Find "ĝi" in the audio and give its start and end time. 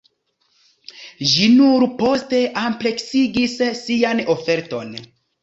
1.33-1.49